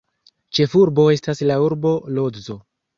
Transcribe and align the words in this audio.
Ĉefurbo 0.59 1.07
estas 1.17 1.45
la 1.53 1.61
urbo 1.69 1.95
Lodzo. 2.19 2.63